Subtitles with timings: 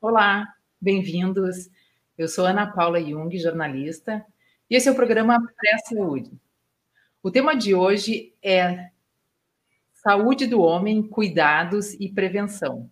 [0.00, 1.68] Olá, bem-vindos.
[2.16, 4.24] Eu sou Ana Paula Jung, jornalista,
[4.70, 6.30] e esse é o programa Pré-Saúde.
[7.20, 8.90] O tema de hoje é
[9.92, 12.88] Saúde do Homem, Cuidados e Prevenção.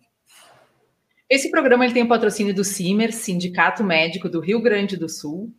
[1.29, 5.49] Esse programa ele tem o patrocínio do CIMER, Sindicato Médico do Rio Grande do Sul.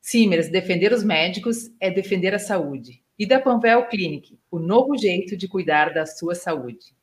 [0.00, 3.00] CIMERS, defender os médicos é defender a saúde.
[3.16, 6.96] E da Panvel Clinic, o novo jeito de cuidar da sua saúde.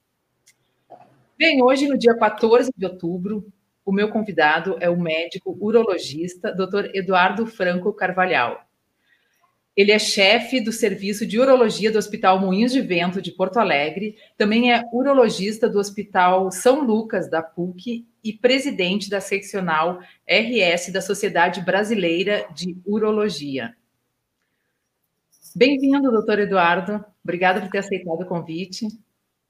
[1.38, 3.46] Bem, hoje, no dia 14 de outubro,
[3.88, 6.90] o meu convidado é o médico urologista Dr.
[6.94, 8.68] Eduardo Franco Carvalhal.
[9.78, 14.18] Ele é chefe do serviço de urologia do Hospital Moinhos de Vento de Porto Alegre,
[14.38, 21.00] também é urologista do Hospital São Lucas da PUC e presidente da seccional RS da
[21.00, 23.73] Sociedade Brasileira de Urologia.
[25.56, 27.06] Bem-vindo, doutor Eduardo.
[27.23, 28.86] Obrigada por ter aceitado o convite.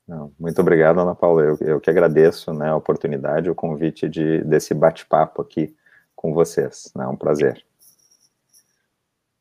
[0.07, 1.43] Não, muito obrigado, Ana Paula.
[1.43, 5.75] Eu, eu que agradeço né, a oportunidade, o convite de, desse bate-papo aqui
[6.15, 6.91] com vocês.
[6.95, 7.63] Né, é um prazer.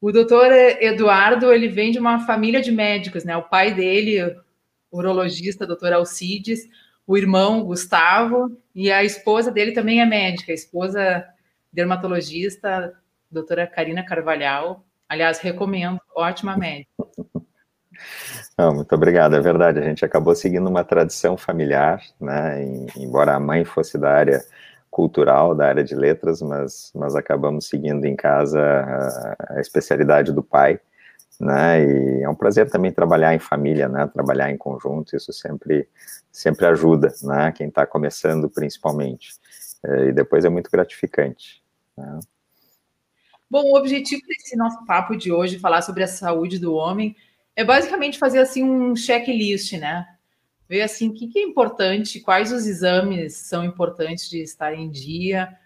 [0.01, 3.37] O doutor Eduardo, ele vem de uma família de médicos, né?
[3.37, 4.37] O pai dele,
[4.93, 6.69] urologista, doutor Alcides,
[7.07, 11.27] o irmão Gustavo, e a esposa dele também é médica, a esposa
[11.73, 12.93] dermatologista,
[13.31, 14.85] doutora Karina Carvalhal.
[15.09, 16.91] Aliás, recomendo, ótima médica.
[18.59, 22.65] Não, muito obrigado, é verdade, a gente acabou seguindo uma tradição familiar, né,
[22.97, 24.43] embora a mãe fosse da área
[24.91, 30.43] cultural, da área de letras, mas, mas acabamos seguindo em casa a, a especialidade do
[30.43, 30.81] pai,
[31.39, 35.87] né, e é um prazer também trabalhar em família, né, trabalhar em conjunto, isso sempre,
[36.33, 39.35] sempre ajuda, né, quem está começando principalmente,
[39.85, 41.63] é, e depois é muito gratificante,
[41.95, 42.21] né.
[43.51, 47.15] Bom, o objetivo desse nosso papo de hoje, falar sobre a saúde do homem,
[47.57, 50.07] é basicamente fazer assim um checklist, né?
[50.69, 54.91] Ver assim o que, que é importante, quais os exames são importantes de estar em
[54.91, 55.57] dia,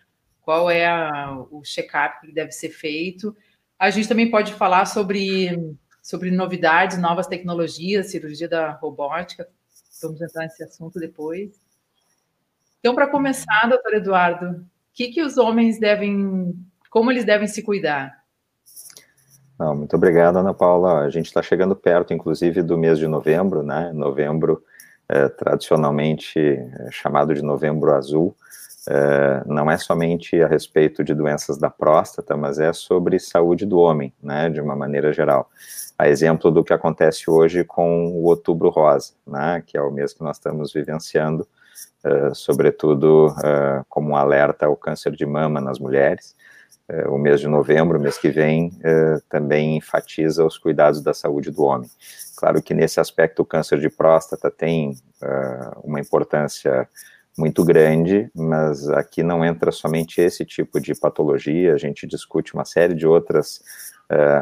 [0.41, 3.36] qual é a, o check-up que deve ser feito.
[3.78, 9.48] A gente também pode falar sobre, sobre novidades, novas tecnologias, cirurgia da robótica.
[10.00, 11.60] Vamos entrar nesse assunto depois.
[12.78, 16.54] Então, para começar, doutor Eduardo, o que, que os homens devem,
[16.88, 18.19] como eles devem se cuidar?
[19.60, 21.00] Não, muito obrigado, Ana Paula.
[21.00, 23.93] A gente está chegando perto, inclusive, do mês de novembro, né?
[23.93, 24.65] Novembro,
[25.06, 28.34] é, tradicionalmente é, chamado de Novembro Azul,
[28.88, 33.78] é, não é somente a respeito de doenças da próstata, mas é sobre saúde do
[33.78, 34.49] homem, né?
[34.49, 35.50] De uma maneira geral.
[35.99, 39.62] A exemplo do que acontece hoje com o Outubro Rosa, né?
[39.66, 41.47] Que é o mês que nós estamos vivenciando,
[42.03, 46.34] é, sobretudo é, como um alerta ao câncer de mama nas mulheres
[46.90, 51.50] é, o mês de novembro, mês que vem, é, também enfatiza os cuidados da saúde
[51.50, 51.88] do homem.
[52.36, 56.88] Claro que nesse aspecto o câncer de próstata tem é, uma importância
[57.38, 62.64] muito grande, mas aqui não entra somente esse tipo de patologia, a gente discute uma
[62.64, 63.62] série de outras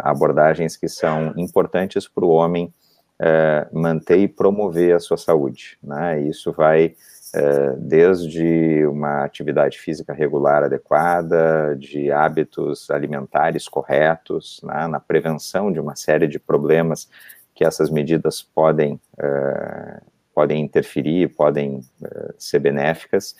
[0.02, 2.72] abordagens que são importantes para o homem
[3.70, 5.76] manter e promover a sua saúde.
[5.82, 6.22] Né?
[6.22, 6.94] Isso vai é,
[7.78, 15.96] desde uma atividade física regular adequada, de hábitos alimentares corretos, né, na prevenção de uma
[15.96, 17.08] série de problemas
[17.54, 20.00] que essas medidas podem, é,
[20.34, 23.34] podem interferir, podem é, ser benéficas,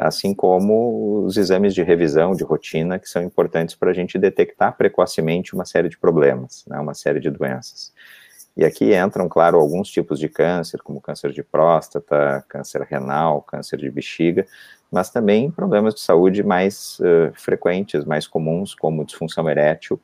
[0.00, 4.76] assim como os exames de revisão de rotina, que são importantes para a gente detectar
[4.76, 7.90] precocemente uma série de problemas, né, uma série de doenças.
[8.56, 13.78] E aqui entram, claro, alguns tipos de câncer, como câncer de próstata, câncer renal, câncer
[13.78, 14.46] de bexiga,
[14.90, 19.98] mas também problemas de saúde mais uh, frequentes, mais comuns, como disfunção erétil,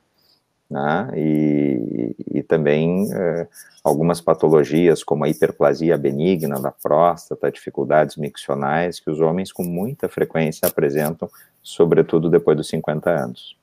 [0.69, 3.47] né, e, e, também uh,
[3.83, 10.07] algumas patologias, como a hiperplasia benigna da próstata, dificuldades miccionais, que os homens com muita
[10.07, 11.29] frequência apresentam,
[11.61, 13.58] sobretudo depois dos 50 anos.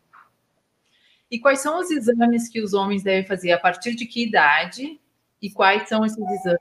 [1.30, 3.52] E quais são os exames que os homens devem fazer?
[3.52, 5.00] A partir de que idade?
[5.42, 6.60] E quais são esses exames?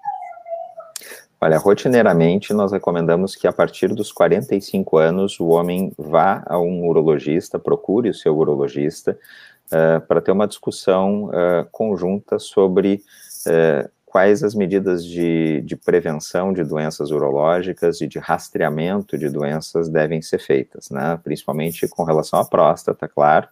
[1.39, 6.87] Olha, rotineiramente nós recomendamos que a partir dos 45 anos o homem vá a um
[6.87, 9.19] urologista, procure o seu urologista,
[9.67, 13.03] uh, para ter uma discussão uh, conjunta sobre
[13.45, 19.89] uh, quais as medidas de, de, prevenção de doenças urológicas e de rastreamento de doenças
[19.89, 21.19] devem ser feitas, né?
[21.23, 23.47] principalmente com relação à próstata, claro,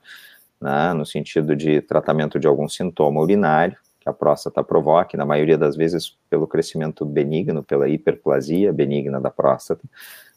[0.63, 5.57] né, no sentido de tratamento de algum sintoma urinário que a próstata provoque, na maioria
[5.57, 9.83] das vezes pelo crescimento benigno, pela hiperplasia benigna da próstata,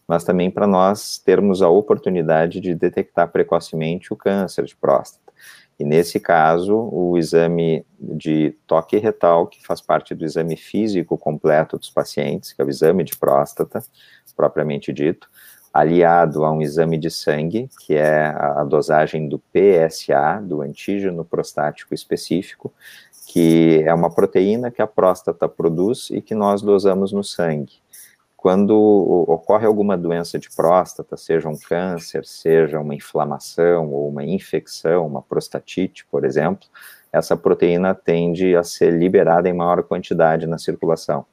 [0.06, 5.32] mas também para nós termos a oportunidade de detectar precocemente o câncer de próstata.
[5.78, 11.76] E nesse caso, o exame de toque retal, que faz parte do exame físico completo
[11.76, 13.82] dos pacientes, que é o exame de próstata,
[14.36, 15.28] propriamente dito,
[15.78, 21.94] aliado a um exame de sangue, que é a dosagem do PSA, do antígeno prostático
[21.94, 22.72] específico,
[23.26, 27.74] que é uma proteína que a próstata produz e que nós dosamos no sangue.
[28.36, 28.74] Quando
[29.28, 35.20] ocorre alguma doença de próstata, seja um câncer, seja uma inflamação ou uma infecção, uma
[35.20, 36.66] prostatite, por exemplo,
[37.12, 41.26] essa proteína tende a ser liberada em maior quantidade na circulação.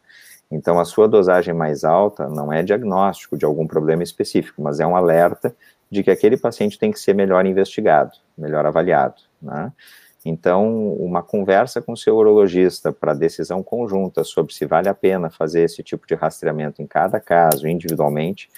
[0.54, 4.86] Então, a sua dosagem mais alta não é diagnóstico de algum problema específico, mas é
[4.86, 5.56] um alerta
[5.90, 9.72] de que aquele paciente tem que ser melhor investigado, melhor avaliado, né?
[10.26, 15.30] Então, uma conversa com o seu urologista para decisão conjunta sobre se vale a pena
[15.30, 18.50] fazer esse tipo de rastreamento em cada caso, individualmente,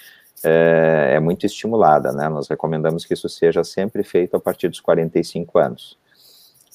[0.44, 2.28] é, é, muito estimulada, né?
[2.28, 5.98] Nós recomendamos que isso seja sempre feito a partir dos 45 anos.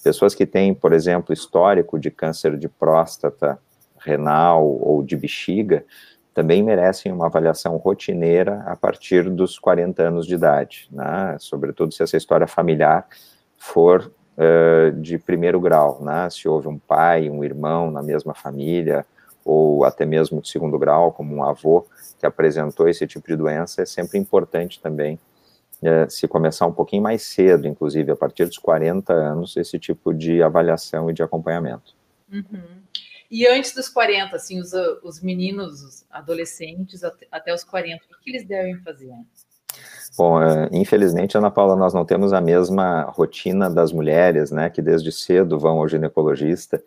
[0.03, 3.59] Pessoas que têm, por exemplo, histórico de câncer de próstata,
[4.03, 5.86] renal ou de bexiga,
[6.33, 11.36] também merecem uma avaliação rotineira a partir dos 40 anos de idade, né?
[11.39, 13.06] Sobretudo se essa história familiar
[13.57, 16.30] for uh, de primeiro grau, né?
[16.30, 19.06] Se houve um pai, um irmão na mesma família,
[19.44, 21.86] ou até mesmo de segundo grau, como um avô
[22.19, 25.19] que apresentou esse tipo de doença, é sempre importante também
[25.81, 30.13] uh, se começar um pouquinho mais cedo, inclusive a partir dos 40 anos, esse tipo
[30.13, 31.94] de avaliação e de acompanhamento.
[32.31, 32.81] Uhum.
[33.31, 38.22] E antes dos 40, assim, os, os meninos, os adolescentes, até, até os 40, o
[38.22, 39.51] que eles devem fazer antes?
[40.18, 44.81] Bom, é, infelizmente, Ana Paula, nós não temos a mesma rotina das mulheres, né, que
[44.81, 46.83] desde cedo vão ao ginecologista,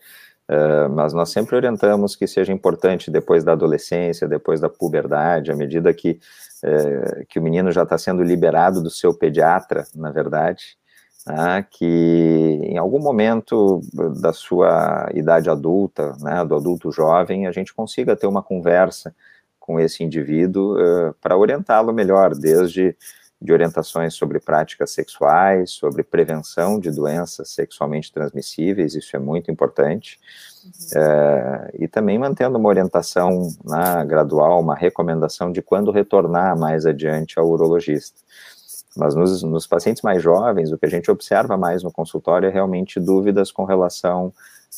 [0.51, 5.57] uh, mas nós sempre orientamos que seja importante depois da adolescência, depois da puberdade, à
[5.57, 6.21] medida que,
[6.63, 10.77] uh, que o menino já está sendo liberado do seu pediatra, na verdade,
[11.27, 11.85] né, que
[12.63, 13.81] em algum momento
[14.21, 19.15] da sua idade adulta, né, do adulto jovem, a gente consiga ter uma conversa
[19.59, 22.95] com esse indivíduo uh, para orientá-lo melhor, desde
[23.45, 30.19] de orientações sobre práticas sexuais, sobre prevenção de doenças sexualmente transmissíveis, isso é muito importante,
[30.65, 31.03] uhum.
[31.03, 37.39] uh, e também mantendo uma orientação né, gradual, uma recomendação de quando retornar mais adiante
[37.39, 38.19] ao urologista.
[38.97, 42.53] Mas nos, nos, pacientes mais jovens, o que a gente observa mais no consultório é
[42.53, 44.33] realmente dúvidas com relação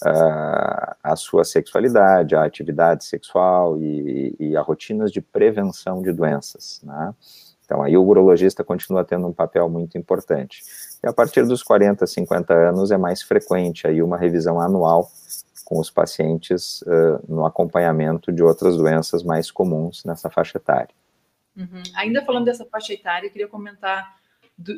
[0.05, 6.81] uh, a sua sexualidade, a atividade sexual e, e a rotinas de prevenção de doenças,
[6.83, 7.15] né?
[7.67, 10.63] Então, aí o urologista continua tendo um papel muito importante.
[11.03, 15.11] E a partir dos 40, 50 anos é mais frequente aí uma revisão anual
[15.65, 20.95] com os pacientes uh, no acompanhamento de outras doenças mais comuns nessa faixa etária.
[21.57, 21.83] Uhum.
[21.95, 24.17] Ainda falando dessa faixa etária, eu queria comentar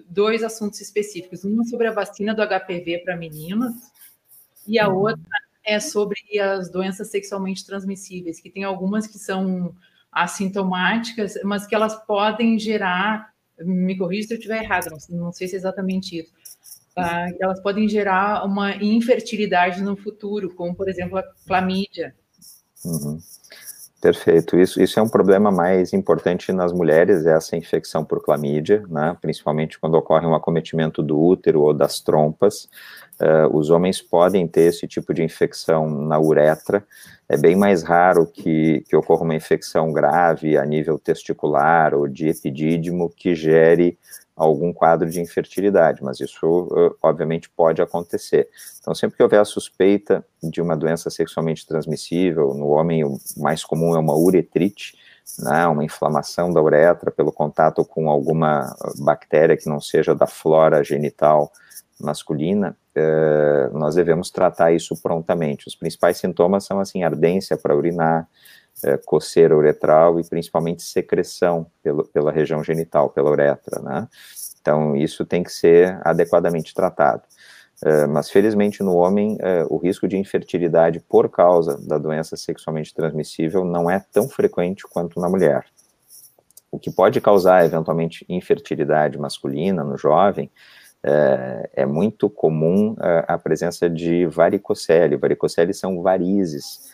[0.09, 1.45] dois assuntos específicos.
[1.45, 3.75] Um sobre a vacina do HPV para meninos
[4.67, 5.23] e a outra
[5.65, 9.75] é sobre as doenças sexualmente transmissíveis, que tem algumas que são
[10.11, 15.47] assintomáticas, mas que elas podem gerar, me corrija se eu estiver errado, não, não, sei
[15.47, 16.33] se é exatamente isso,
[17.37, 22.15] que elas podem gerar uma infertilidade no futuro, como, por exemplo, a clamídia.
[22.85, 23.19] Uhum.
[24.01, 24.57] Perfeito.
[24.57, 29.17] Isso, isso é um problema mais importante nas mulheres, essa infecção por clamídia, né?
[29.21, 32.69] principalmente quando ocorre um acometimento do útero ou das trompas.
[33.21, 36.87] Uh, os homens podem ter esse tipo de infecção na uretra.
[37.29, 42.29] É bem mais raro que, que ocorra uma infecção grave a nível testicular ou de
[42.29, 43.99] epidídimo que gere
[44.39, 48.49] algum quadro de infertilidade, mas isso obviamente pode acontecer.
[48.81, 53.65] Então, sempre que houver a suspeita de uma doença sexualmente transmissível, no homem o mais
[53.65, 54.97] comum é uma uretrite,
[55.39, 60.83] né, uma inflamação da uretra pelo contato com alguma bactéria que não seja da flora
[60.83, 61.53] genital
[62.01, 65.67] masculina, eh, nós devemos tratar isso prontamente.
[65.67, 68.29] Os principais sintomas são assim ardência para urinar,
[68.85, 74.09] eh, coceira uretral e principalmente secreção pelo, pela região genital, pela uretra, né?
[74.61, 77.23] Então, isso tem que ser adequadamente tratado.
[77.83, 82.93] Uh, mas, felizmente, no homem, uh, o risco de infertilidade por causa da doença sexualmente
[82.93, 85.65] transmissível não é tão frequente quanto na mulher.
[86.71, 90.51] O que pode causar, eventualmente, infertilidade masculina no jovem
[91.05, 95.17] uh, é muito comum a presença de varicocele.
[95.17, 96.93] Varicocele são varizes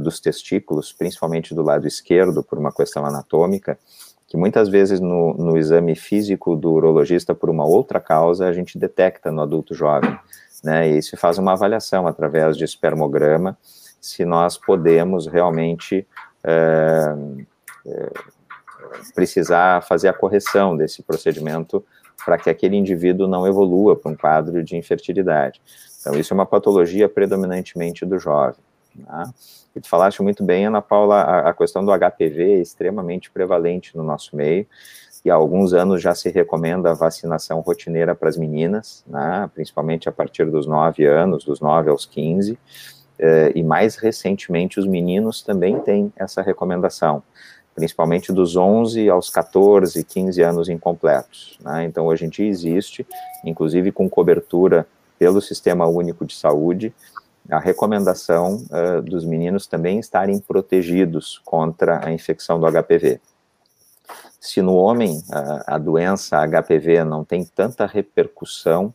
[0.00, 3.78] dos testículos, principalmente do lado esquerdo, por uma questão anatômica,
[4.26, 8.78] que muitas vezes no, no exame físico do urologista, por uma outra causa, a gente
[8.78, 10.18] detecta no adulto jovem,
[10.64, 13.58] né, e se faz uma avaliação através de espermograma,
[14.00, 16.06] se nós podemos realmente
[16.42, 17.14] é,
[17.86, 18.10] é,
[19.14, 21.84] precisar fazer a correção desse procedimento
[22.24, 25.60] para que aquele indivíduo não evolua para um quadro de infertilidade.
[26.00, 28.58] Então, isso é uma patologia predominantemente do jovem.
[28.94, 29.24] Né?
[29.74, 33.96] E tu falaste muito bem, Ana Paula, a, a questão do HPV é extremamente prevalente
[33.96, 34.66] no nosso meio,
[35.24, 40.08] e há alguns anos já se recomenda a vacinação rotineira para as meninas, né, principalmente
[40.08, 42.58] a partir dos 9 anos, dos 9 aos 15,
[43.18, 47.22] eh, e mais recentemente os meninos também têm essa recomendação,
[47.74, 51.56] principalmente dos 11 aos 14, 15 anos incompletos.
[51.62, 53.06] Né, então, hoje em dia existe,
[53.44, 54.86] inclusive com cobertura
[55.20, 56.92] pelo Sistema Único de Saúde,
[57.50, 63.20] a recomendação uh, dos meninos também estarem protegidos contra a infecção do HPV.
[64.40, 68.92] Se no homem a, a doença HPV não tem tanta repercussão,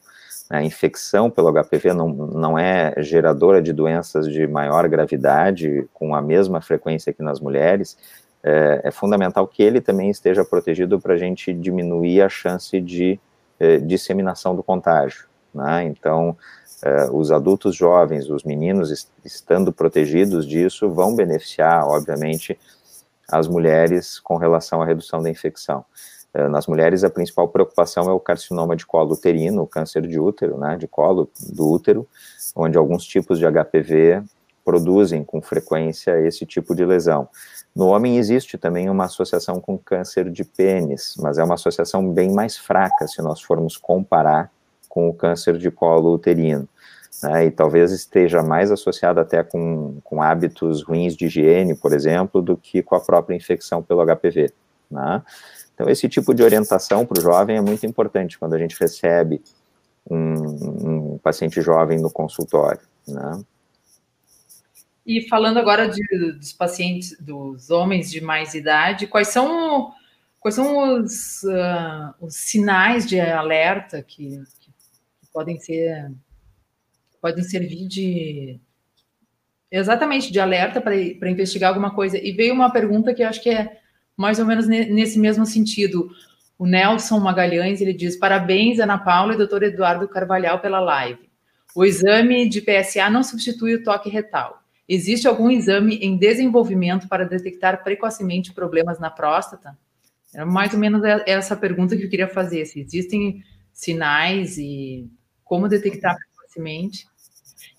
[0.50, 6.22] a infecção pelo HPV não, não é geradora de doenças de maior gravidade, com a
[6.22, 7.98] mesma frequência que nas mulheres,
[8.44, 13.20] é, é fundamental que ele também esteja protegido para a gente diminuir a chance de
[13.60, 15.26] eh, disseminação do contágio.
[15.54, 15.86] Né?
[15.86, 16.38] Então,
[16.88, 22.58] eh, os adultos jovens, os meninos est estando protegidos disso, vão beneficiar, obviamente,
[23.30, 25.84] as mulheres com relação à redução da infecção.
[26.34, 30.18] Uh, nas mulheres, a principal preocupação é o carcinoma de colo uterino, o câncer de
[30.18, 32.08] útero, né, de colo do útero,
[32.56, 34.24] onde alguns tipos de HPV
[34.64, 37.28] produzem com frequência esse tipo de lesão.
[37.76, 42.32] No homem existe também uma associação com câncer de pênis, mas é uma associação bem
[42.32, 44.52] mais fraca se nós formos comparar
[44.88, 46.68] com o câncer de colo uterino
[47.24, 52.42] né, e talvez esteja mais associado até com, com hábitos ruins de higiene, por exemplo,
[52.42, 54.52] do que com a própria infecção pelo HPV.
[54.90, 55.24] Né?
[55.74, 59.42] Então, esse tipo de orientação para o jovem é muito importante quando a gente recebe
[60.10, 62.82] um, um paciente jovem no consultório.
[63.08, 63.44] Né?
[65.06, 69.94] E falando agora de, dos pacientes, dos homens de mais idade, quais são,
[70.40, 74.72] quais são os, uh, os sinais de alerta que, que
[75.32, 76.12] podem ser
[77.22, 78.60] podem servir de
[79.72, 82.18] exatamente de alerta para investigar alguma coisa.
[82.18, 83.80] E veio uma pergunta que eu acho que é
[84.16, 86.10] mais ou menos nesse mesmo sentido.
[86.58, 91.28] O Nelson Magalhães, ele diz, parabéns, Ana Paula e doutor Eduardo Carvalhal pela live.
[91.76, 94.64] O exame de PSA não substitui o toque retal.
[94.90, 99.78] Existe algum exame em desenvolvimento para detectar precocemente problemas na próstata?
[100.34, 102.66] É mais ou menos essa pergunta que eu queria fazer.
[102.66, 103.44] Se existem
[103.74, 105.12] sinais e
[105.44, 106.16] como detectar
[106.58, 107.08] precocemente.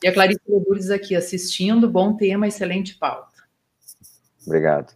[0.03, 3.29] E a Clarice Lourdes aqui assistindo, bom tema, excelente pauta.
[4.47, 4.93] Obrigado.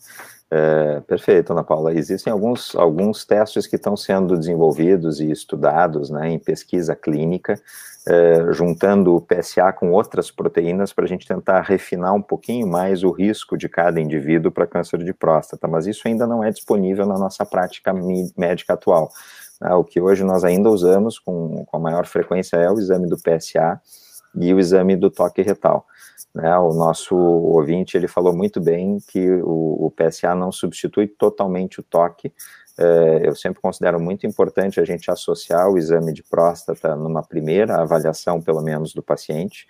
[0.51, 1.95] É, perfeito, Ana Paula.
[1.95, 7.61] Existem alguns, alguns testes que estão sendo desenvolvidos e estudados né, em pesquisa clínica,
[8.07, 13.03] é, juntando o PSA com outras proteínas para a gente tentar refinar um pouquinho mais
[13.03, 17.07] o risco de cada indivíduo para câncer de próstata, mas isso ainda não é disponível
[17.07, 17.93] na nossa prática
[18.37, 19.11] médica atual.
[19.63, 23.09] Né, o que hoje nós ainda usamos com, com a maior frequência é o exame
[23.09, 23.81] do PSA,
[24.35, 25.87] e o exame do toque retal.
[26.35, 31.79] Né, o nosso ouvinte ele falou muito bem que o, o PSA não substitui totalmente
[31.79, 32.33] o toque.
[32.79, 37.81] É, eu sempre considero muito importante a gente associar o exame de próstata numa primeira
[37.83, 39.67] avaliação, pelo menos, do paciente.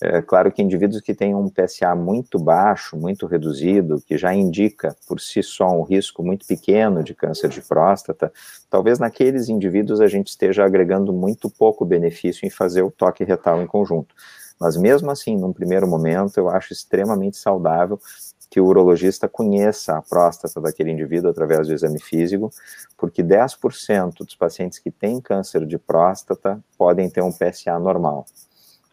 [0.00, 4.94] É claro que indivíduos que têm um PSA muito baixo, muito reduzido, que já indica
[5.06, 8.32] por si só um risco muito pequeno de câncer de próstata,
[8.68, 13.62] talvez naqueles indivíduos a gente esteja agregando muito pouco benefício em fazer o toque retal
[13.62, 14.14] em conjunto.
[14.58, 18.00] Mas mesmo assim, num primeiro momento, eu acho extremamente saudável
[18.50, 22.50] que o urologista conheça a próstata daquele indivíduo através do exame físico,
[22.96, 28.24] porque 10% dos pacientes que têm câncer de próstata podem ter um PSA normal.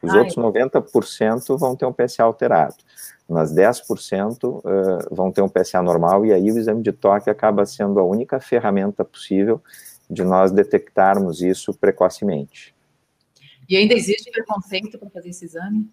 [0.01, 0.19] Os Ai.
[0.19, 2.75] outros 90% vão ter um PSA alterado,
[3.29, 4.61] mas 10% uh,
[5.15, 8.39] vão ter um PSA normal, e aí o exame de toque acaba sendo a única
[8.39, 9.61] ferramenta possível
[10.09, 12.75] de nós detectarmos isso precocemente.
[13.69, 15.89] E ainda existe preconceito para fazer esse exame?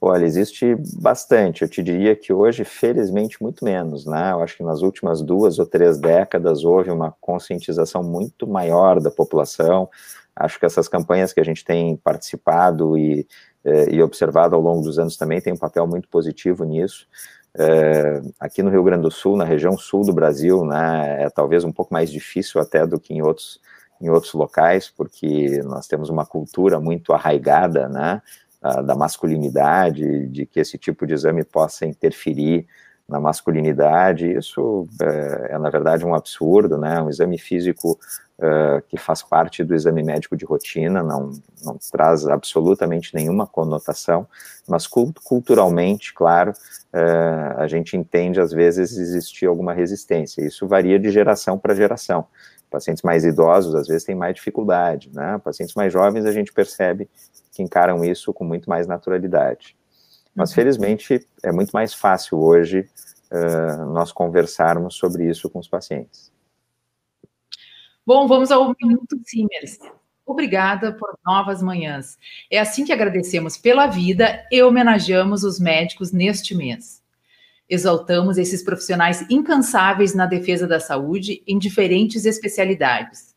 [0.00, 1.62] Olha, existe bastante.
[1.62, 4.30] Eu te diria que hoje, felizmente, muito menos, né?
[4.32, 9.10] Eu acho que nas últimas duas ou três décadas houve uma conscientização muito maior da
[9.10, 9.88] população.
[10.36, 13.26] Acho que essas campanhas que a gente tem participado e,
[13.64, 17.08] eh, e observado ao longo dos anos também tem um papel muito positivo nisso.
[17.58, 21.64] É, aqui no Rio Grande do Sul, na região sul do Brasil, né, é talvez
[21.64, 23.58] um pouco mais difícil até do que em outros,
[24.00, 28.22] em outros locais, porque nós temos uma cultura muito arraigada, né,
[28.60, 32.66] da masculinidade, de que esse tipo de exame possa interferir
[33.08, 37.00] na masculinidade, isso é, é, na verdade um absurdo, né?
[37.00, 37.98] Um exame físico
[38.38, 41.32] uh, que faz parte do exame médico de rotina, não,
[41.64, 44.28] não traz absolutamente nenhuma conotação,
[44.68, 50.44] mas culturalmente, claro, uh, a gente entende às vezes existir alguma resistência.
[50.44, 52.26] Isso varia de geração para geração.
[52.70, 55.40] Pacientes mais idosos às vezes têm mais dificuldade, né?
[55.42, 57.08] Pacientes mais jovens a gente percebe
[57.58, 59.76] que encaram isso com muito mais naturalidade.
[60.32, 60.54] Mas, uhum.
[60.54, 62.88] felizmente, é muito mais fácil hoje
[63.32, 66.32] uh, nós conversarmos sobre isso com os pacientes.
[68.06, 69.80] Bom, vamos ao Minuto Simers.
[70.24, 72.16] Obrigada por novas manhãs.
[72.48, 77.02] É assim que agradecemos pela vida e homenageamos os médicos neste mês.
[77.68, 83.34] Exaltamos esses profissionais incansáveis na defesa da saúde em diferentes especialidades.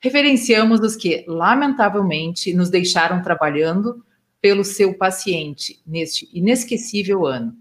[0.00, 4.04] Referenciamos os que, lamentavelmente, nos deixaram trabalhando
[4.40, 7.56] pelo seu paciente neste inesquecível ano.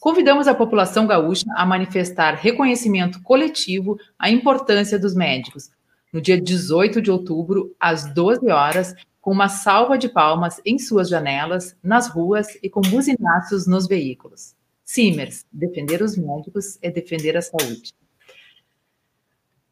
[0.00, 5.70] Convidamos a população gaúcha a manifestar reconhecimento coletivo à importância dos médicos,
[6.12, 11.08] no dia 18 de outubro, às 12 horas, com uma salva de palmas em suas
[11.08, 14.54] janelas, nas ruas e com buzinaços nos veículos.
[14.84, 17.92] Simers, defender os médicos é defender a saúde.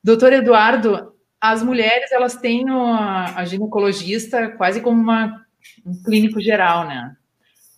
[0.03, 1.12] Doutor Eduardo,
[1.43, 5.45] as mulheres elas têm a ginecologista quase como uma,
[5.85, 7.17] um clínico geral, né?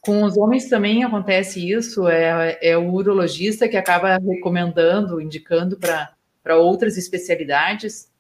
[0.03, 6.59] Com os homens também acontece isso, é, é o urologista que acaba recomendando, indicando para
[6.59, 8.13] outras especialidades.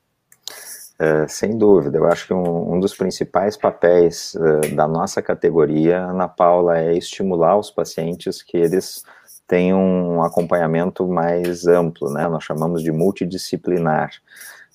[0.98, 5.98] É, sem dúvida, eu acho que um, um dos principais papéis uh, da nossa categoria,
[5.98, 9.02] Ana Paula, é estimular os pacientes que eles
[9.46, 12.26] tenham um acompanhamento mais amplo, né?
[12.28, 14.10] Nós chamamos de multidisciplinar.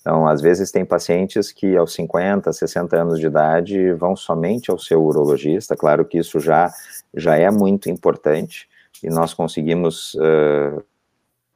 [0.00, 4.78] Então, às vezes tem pacientes que aos 50, 60 anos de idade vão somente ao
[4.78, 6.72] seu urologista, claro que isso já,
[7.14, 8.68] já é muito importante,
[9.02, 10.82] e nós conseguimos uh,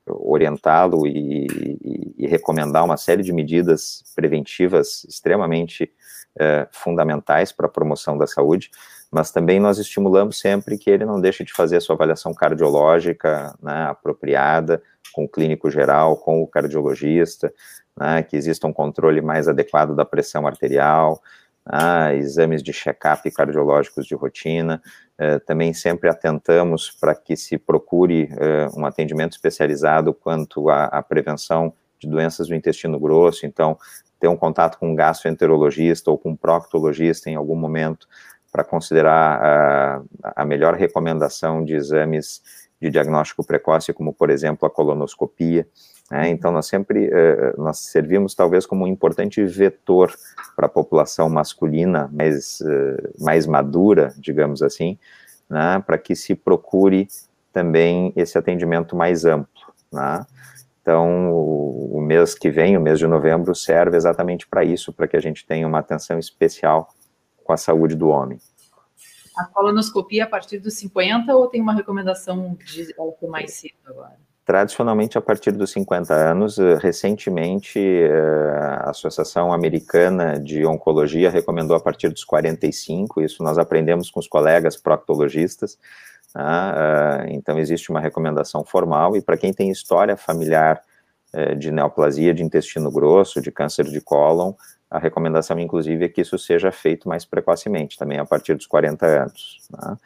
[0.07, 5.91] orientá-lo e, e, e, recomendar uma série de medidas preventivas extremamente
[6.39, 8.71] é, fundamentais para a promoção da saúde,
[9.11, 13.55] mas também nós estimulamos sempre que ele não deixe de fazer a sua avaliação cardiológica
[13.63, 14.83] né, apropriada,
[15.13, 17.53] com o clínico geral, com o cardiologista,
[17.99, 21.23] né, que exista um controle mais adequado da pressão arterial,
[21.67, 24.83] né, exames de check-up cardiológicos de rotina,
[25.17, 31.73] eh, também sempre atentamos para que se procure eh, um atendimento especializado quanto à, prevenção
[31.99, 33.79] de doenças do intestino grosso, então,
[34.19, 38.09] ter um contato com um gastroenterologista ou com um proctologista em algum momento
[38.53, 40.03] para considerar a,
[40.37, 42.43] a melhor recomendação de exames
[42.81, 45.67] de diagnóstico precoce, como, por exemplo, a colonoscopia,
[46.11, 46.29] né?
[46.29, 50.15] Então, nós sempre uh, nós servimos talvez como um importante vetor
[50.55, 54.99] para a população masculina mais, uh, mais madura, digamos assim,
[55.49, 55.83] né?
[55.85, 57.09] para que se procure
[57.53, 59.73] também esse atendimento mais amplo.
[59.91, 60.27] Né?
[60.83, 65.09] Então, o, o, mês que vem, o mês de novembro, serve exatamente para isso, para
[65.09, 66.93] que a gente tenha uma atenção especial
[67.43, 68.39] com a saúde do homem.
[69.37, 74.17] A colonoscopia a partir dos 50 ou tem uma recomendação de algo mais cedo agora?
[74.45, 76.59] Tradicionalmente a partir dos 50 anos.
[76.59, 83.59] Eh, recentemente, eh, a Associação Americana de Oncologia recomendou a partir dos 45, isso nós
[83.59, 85.79] aprendemos com os colegas proctologistas.
[86.37, 90.83] Eh, então, existe uma recomendação formal, e para quem tem história familiar
[91.59, 94.53] de neoplasia de intestino grosso, de câncer de cólon,
[94.89, 99.05] a recomendação, inclusive, é que isso seja feito mais precocemente, também a partir dos 40
[99.05, 99.59] anos.
[99.69, 99.99] Tá?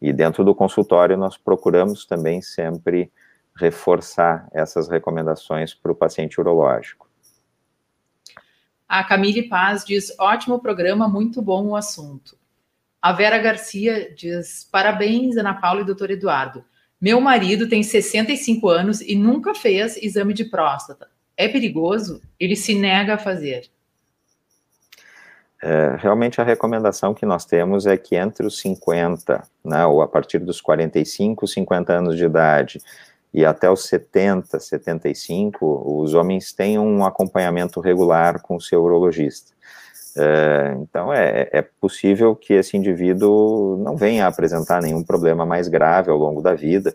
[0.00, 3.12] E dentro do consultório, nós procuramos também sempre
[3.60, 7.08] reforçar essas recomendações para o paciente urológico.
[8.88, 12.36] A Camille Paz diz: ótimo programa, muito bom o assunto.
[13.00, 16.64] A Vera Garcia diz: parabéns, Ana Paula e doutor Eduardo.
[17.00, 21.08] Meu marido tem 65 anos e nunca fez exame de próstata.
[21.36, 22.20] É perigoso?
[22.38, 23.70] Ele se nega a fazer.
[25.62, 30.08] É, realmente a recomendação que nós temos é que entre os 50, né, ou a
[30.08, 32.80] partir dos 45, 50 anos de idade,
[33.32, 39.52] e até os 70, 75, os homens têm um acompanhamento regular com o seu urologista.
[40.16, 45.68] É, então, é, é, possível que esse indivíduo não venha a apresentar nenhum problema mais
[45.68, 46.94] grave ao longo da vida,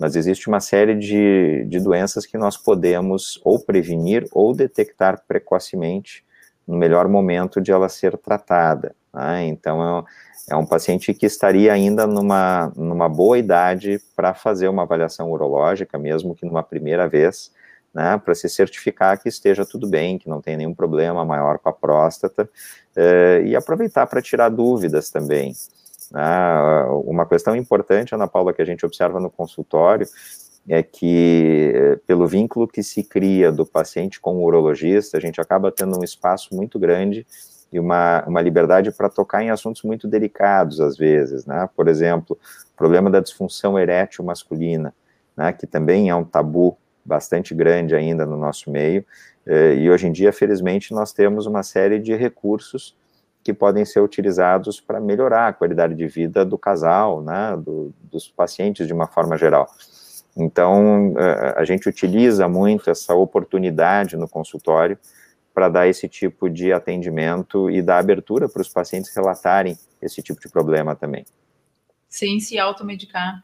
[0.00, 6.25] mas existe uma série de, de doenças que nós podemos ou prevenir ou detectar precocemente
[6.66, 8.94] no melhor momento de ela ser tratada.
[9.12, 9.46] Né?
[9.46, 10.04] Então,
[10.48, 15.98] é um paciente que estaria ainda numa, numa boa idade para fazer uma avaliação urológica,
[15.98, 17.52] mesmo que numa primeira vez,
[17.92, 21.68] né, para se certificar que esteja tudo bem, que não tem nenhum problema maior com
[21.68, 22.48] a próstata,
[22.94, 25.52] eh, e aproveitar para tirar dúvidas também.
[26.12, 26.84] Né.
[27.04, 30.06] Uma questão importante, Ana Paula, que a gente observa no consultório,
[30.68, 35.40] é que, eh, pelo vínculo que se cria do paciente com o urologista, a gente
[35.40, 37.26] acaba tendo um espaço muito grande
[37.72, 41.68] e uma, uma liberdade para tocar em assuntos muito delicados, às vezes, né?
[41.76, 42.38] Por exemplo,
[42.72, 44.92] o problema da disfunção erétil masculina,
[45.36, 45.52] né?
[45.52, 49.04] Que também é um tabu bastante grande ainda no nosso meio,
[49.46, 52.96] eh, e hoje em dia, felizmente, nós temos uma série de recursos
[53.44, 58.28] que podem ser utilizados para melhorar a qualidade de vida do casal, né, do, dos
[58.28, 59.68] pacientes de uma forma geral.
[60.36, 64.98] Então, eh, a gente utiliza muito essa oportunidade no consultório
[65.54, 70.38] para dar esse tipo de atendimento e dar abertura para os pacientes relatarem esse tipo
[70.38, 71.24] de problema também.
[72.08, 73.42] Sem se automedicar.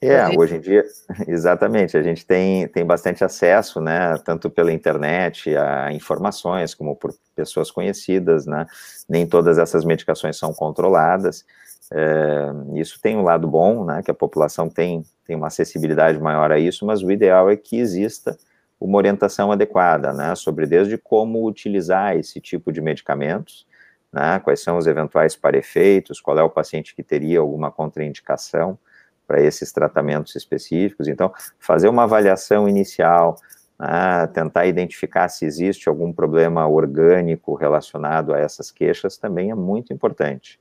[0.00, 0.84] É, hoje em dia,
[1.26, 7.14] exatamente, a gente tem, tem bastante acesso, né, tanto pela internet, a informações, como por
[7.34, 8.66] pessoas conhecidas, né,
[9.08, 11.44] nem todas essas medicações são controladas,
[11.92, 16.50] é, isso tem um lado bom, né, que a população tem, tem uma acessibilidade maior
[16.50, 18.36] a isso, mas o ideal é que exista
[18.80, 23.66] uma orientação adequada, né, sobre desde como utilizar esse tipo de medicamentos,
[24.12, 28.78] né, quais são os eventuais parefeitos, qual é o paciente que teria alguma contraindicação
[29.26, 31.08] para esses tratamentos específicos.
[31.08, 33.36] Então, fazer uma avaliação inicial,
[33.78, 39.92] né, tentar identificar se existe algum problema orgânico relacionado a essas queixas também é muito
[39.92, 40.58] importante.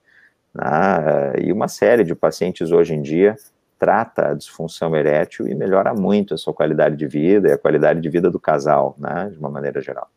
[0.56, 1.44] Né?
[1.44, 3.36] E uma série de pacientes hoje em dia
[3.78, 8.00] trata a disfunção erétil e melhora muito a sua qualidade de vida e a qualidade
[8.00, 10.10] de vida do casal, né, de uma maneira geral.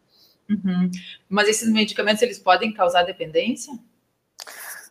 [0.49, 0.91] Uhum.
[1.29, 3.75] Mas esses medicamentos, eles podem causar dependência?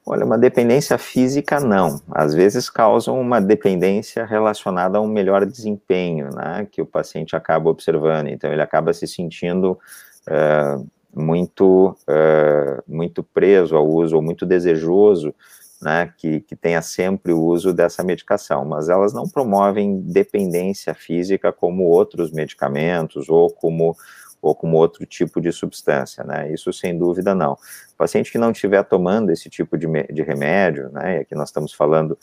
[0.06, 2.02] Olha, uma dependência física não.
[2.12, 7.70] Às vezes causam uma dependência relacionada a um melhor desempenho, né, que o paciente acaba
[7.70, 8.28] observando.
[8.28, 9.80] Então, ele acaba se sentindo
[10.28, 15.34] uh, muito, uh, muito preso ao uso, ou muito desejoso,
[15.82, 21.52] né, que, que tenha sempre o uso dessa medicação, mas elas não promovem dependência física
[21.52, 23.96] como outros medicamentos, ou como
[24.40, 26.54] ou como outro tipo de substância, né?
[26.54, 27.54] Isso sem dúvida não.
[27.54, 31.18] O paciente que não estiver tomando esse tipo de, de remédio, né?
[31.18, 32.18] E aqui nós estamos falando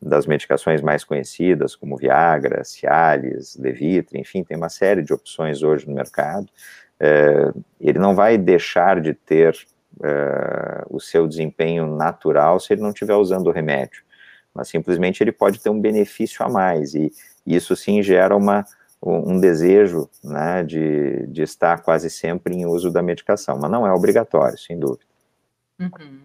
[0.00, 5.86] das medicações mais conhecidas, como Viagra, Cialis, Levitra, enfim, tem uma série de opções hoje
[5.86, 6.48] no mercado
[7.00, 9.56] é, ele não vai deixar de ter
[10.02, 14.02] é, o seu desempenho natural se ele não estiver usando o remédio,
[14.54, 17.12] mas simplesmente ele pode ter um benefício a mais, e
[17.46, 18.64] isso sim gera uma,
[19.02, 23.92] um desejo né, de, de estar quase sempre em uso da medicação, mas não é
[23.92, 25.04] obrigatório, sem dúvida.
[25.78, 26.22] Uhum.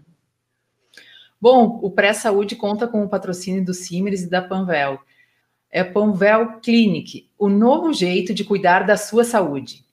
[1.39, 4.99] Bom, o Pré-Saúde conta com o patrocínio do Simers e da Panvel.
[5.69, 9.83] É Panvel Clinic, o novo jeito de cuidar da sua saúde.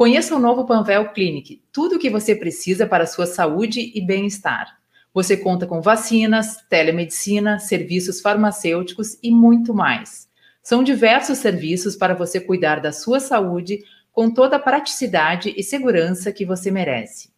[0.00, 4.78] Conheça o novo Panvel Clinic, tudo o que você precisa para sua saúde e bem-estar.
[5.12, 10.26] Você conta com vacinas, telemedicina, serviços farmacêuticos e muito mais.
[10.62, 16.32] São diversos serviços para você cuidar da sua saúde com toda a praticidade e segurança
[16.32, 17.28] que você merece.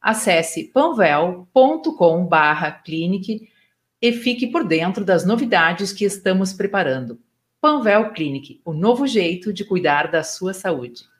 [0.00, 3.48] Acesse panvel.com/clinic
[4.00, 7.18] e fique por dentro das novidades que estamos preparando.
[7.60, 11.10] Panvel Clinic, o novo jeito de cuidar da sua saúde.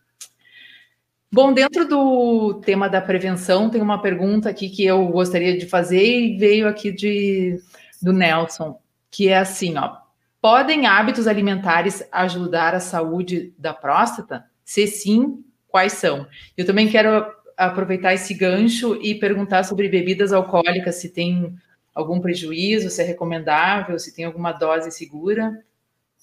[1.35, 6.05] Bom, dentro do tema da prevenção, tem uma pergunta aqui que eu gostaria de fazer
[6.05, 7.59] e veio aqui de,
[8.03, 8.79] do Nelson,
[9.11, 9.97] que é assim, ó.
[10.43, 14.45] Podem hábitos alimentares ajudar a saúde da próstata?
[14.63, 16.27] Se sim, quais são?
[16.55, 17.25] Eu também quero
[17.57, 21.55] aproveitar esse gancho e perguntar sobre bebidas alcoólicas, se tem
[21.95, 25.65] algum prejuízo, se é recomendável, se tem alguma dose segura.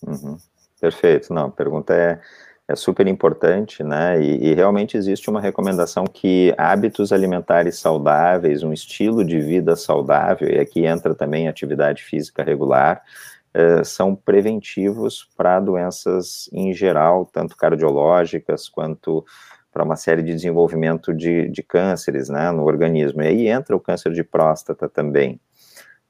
[0.06, 0.38] Uhum.
[0.80, 1.34] Perfeito.
[1.34, 2.22] Não, a pergunta é
[2.70, 4.22] é super importante, né?
[4.22, 10.48] E, e, realmente existe uma recomendação que hábitos alimentares saudáveis, um estilo de vida saudável,
[10.48, 13.02] e aqui entra também atividade física regular,
[13.56, 19.26] eh, são preventivos para doenças em geral, tanto cardiológicas quanto
[19.74, 23.24] para uma série de desenvolvimento de, de cânceres né, no organismo.
[23.24, 25.40] E aí entra o câncer de próstata também.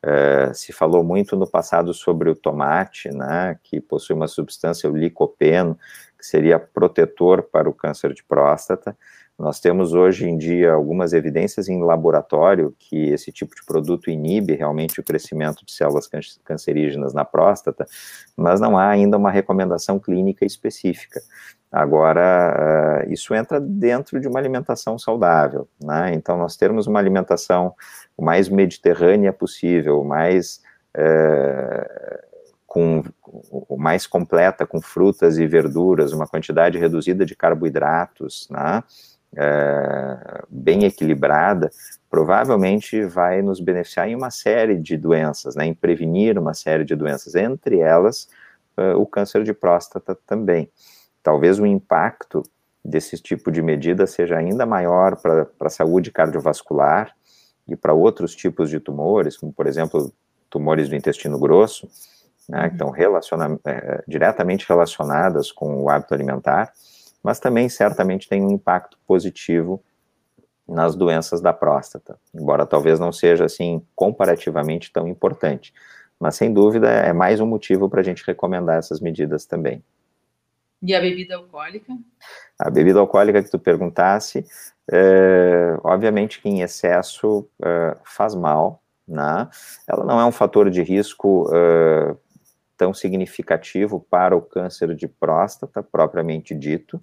[0.05, 4.95] Uh, se falou muito no passado sobre o tomate, né, que possui uma substância, o
[4.95, 5.77] licopeno,
[6.17, 8.95] que seria protetor para o câncer de próstata.
[9.37, 14.53] Nós temos hoje em dia algumas evidências em laboratório que esse tipo de produto inibe
[14.53, 16.09] realmente o crescimento de células
[16.43, 17.85] cancerígenas na próstata,
[18.35, 21.21] mas não há ainda uma recomendação clínica específica.
[21.71, 26.13] Agora, uh, isso entra dentro de uma alimentação saudável, né?
[26.13, 27.75] Então, nós termos uma alimentação
[28.17, 30.61] o mais mediterrânea possível, mais
[30.97, 32.19] uh,
[32.65, 33.03] com
[33.51, 38.83] o mais completa, com frutas e verduras, uma quantidade reduzida de carboidratos, né,
[39.35, 41.71] é, bem equilibrada,
[42.09, 46.95] provavelmente vai nos beneficiar em uma série de doenças, né, em prevenir uma série de
[46.95, 48.27] doenças, entre elas
[48.95, 50.71] o câncer de próstata também.
[51.21, 52.43] Talvez o impacto
[52.83, 57.15] desse tipo de medida seja ainda maior para a saúde cardiovascular
[57.67, 60.11] e para outros tipos de tumores, como por exemplo
[60.49, 61.87] tumores do intestino grosso,
[62.47, 66.73] né, que estão relaciona é, diretamente relacionadas com o hábito alimentar,
[67.21, 69.83] mas também certamente tem um impacto positivo
[70.67, 75.73] nas doenças da próstata, embora talvez não seja assim comparativamente tão importante,
[76.19, 79.83] mas sem dúvida é mais um motivo para a gente recomendar essas medidas também.
[80.81, 81.93] E a bebida alcoólica?
[82.57, 84.45] A bebida alcoólica que tu perguntasse,
[84.91, 89.49] é, obviamente que em excesso é, faz mal, né?
[89.87, 92.15] Ela não é um fator de risco é,
[92.77, 97.01] tão significativo para o câncer de próstata, propriamente dito,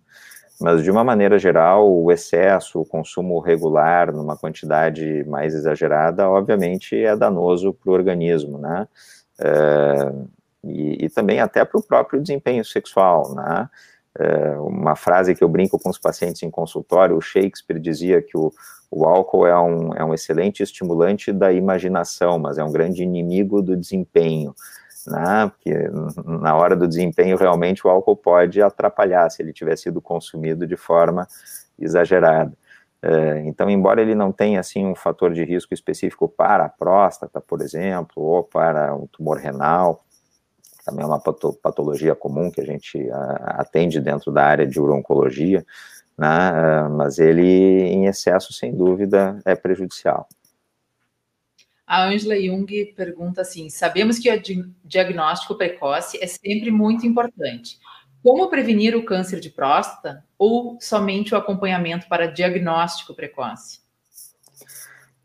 [0.58, 6.96] mas de uma maneira geral, o excesso, o consumo regular, numa quantidade mais exagerada, obviamente
[6.96, 8.88] é danoso para o organismo, né?
[10.64, 13.68] E, e, também até para o próprio desempenho sexual, né?
[14.18, 18.36] É, uma frase que eu brinco com os pacientes em consultório, o Shakespeare dizia que
[18.36, 18.50] o,
[18.90, 23.60] o álcool é um, é um excelente estimulante da imaginação, mas é um grande inimigo
[23.60, 24.54] do desempenho
[25.06, 25.48] né?
[25.48, 25.72] Porque
[26.24, 30.76] na hora do desempenho, realmente o álcool pode atrapalhar se ele tiver sido consumido de
[30.76, 31.26] forma
[31.78, 32.52] exagerada.
[33.02, 37.40] É, então, embora ele não tenha assim um fator de risco específico para a próstata,
[37.40, 40.04] por exemplo, ou para o tumor renal,
[40.86, 43.08] também é uma patologia comum que a gente
[43.42, 45.66] atende dentro da área de urologia,
[46.16, 50.28] né, é, mas ele em excesso, sem dúvida, é prejudicial.
[51.84, 54.42] A Angela Jung pergunta assim: sabemos que o
[54.84, 57.78] diagnóstico precoce é sempre muito importante.
[58.22, 63.80] Como prevenir o câncer de próstata ou somente o acompanhamento para diagnóstico precoce?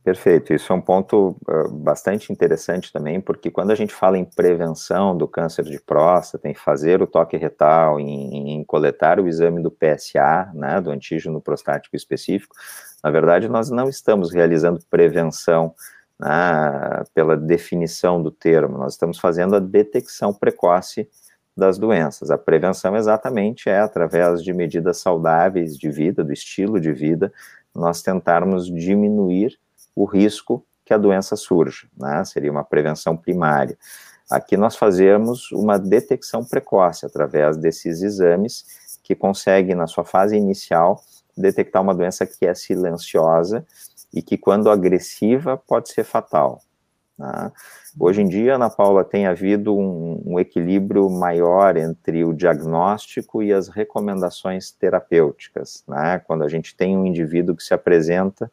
[0.04, 4.26] Perfeito, isso é um ponto uh, bastante interessante também, porque quando a gente fala em
[4.26, 9.62] prevenção do câncer de próstata, em fazer o toque retal, em, em coletar o exame
[9.62, 12.56] do PSA, né, do antígeno prostático específico,
[13.04, 15.76] na verdade nós não estamos realizando prevenção
[16.20, 21.08] né, pela definição do termo, nós estamos fazendo a detecção precoce
[21.56, 22.32] das doenças.
[22.32, 27.32] A prevenção exatamente é através de medidas saudáveis de vida, do estilo de vida,
[27.76, 29.60] nós tentarmos diminuir
[29.95, 32.23] o risco que a doença surja, né?
[32.25, 33.77] seria uma prevenção primária.
[34.30, 38.65] Aqui nós fazemos uma detecção precoce através desses exames
[39.04, 41.01] que conseguem, na sua fase inicial,
[41.36, 43.65] detectar uma doença que é silenciosa
[44.13, 46.62] e que, quando agressiva, pode ser fatal.
[47.17, 47.51] Né?
[47.99, 53.54] Hoje em dia, Ana Paula, tem havido um, um, equilíbrio maior entre o diagnóstico e
[53.54, 56.19] as recomendações terapêuticas, né?
[56.25, 58.51] quando a gente tem um indivíduo que se apresenta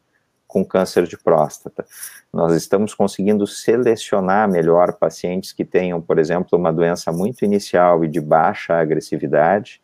[0.49, 1.85] com câncer de próstata.
[2.33, 8.07] Nós estamos conseguindo selecionar melhor pacientes que tenham, por exemplo, uma doença muito inicial e
[8.07, 9.79] de baixa agressividade.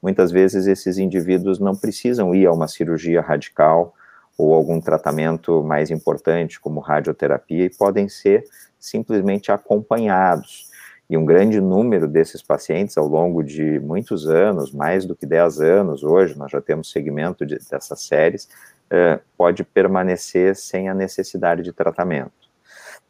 [0.00, 3.94] Muitas vezes esses indivíduos não precisam ir a uma cirurgia radical,
[4.36, 8.44] ou algum tratamento mais importante, como radioterapia, e podem ser
[8.78, 10.70] simplesmente acompanhados.
[11.08, 15.60] E um grande número desses pacientes, ao longo de muitos anos, mais do que 10
[15.60, 18.48] anos hoje, nós já temos segmento de, dessas séries,
[18.92, 22.32] uh, pode permanecer sem a necessidade de tratamento.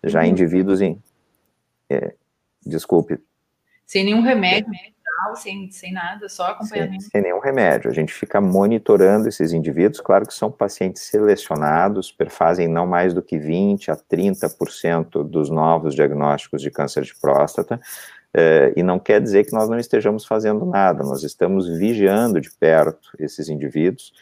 [0.05, 0.27] Já uhum.
[0.27, 1.03] indivíduos em.
[1.89, 2.15] É,
[2.65, 3.19] desculpe.
[3.87, 4.71] Sem nenhum remédio,
[5.35, 7.03] sem, sem nada, só acompanhamento.
[7.03, 7.91] Sem, sem, nenhum remédio.
[7.91, 13.23] A gente fica monitorando esses indivíduos, claro que são pacientes selecionados, perfazem não mais do
[13.23, 17.81] que 20 a 30% dos novos diagnósticos de câncer de próstata,
[18.33, 22.51] eh, e não quer dizer que nós não estejamos fazendo nada, nós estamos vigiando de
[22.51, 24.13] perto esses indivíduos,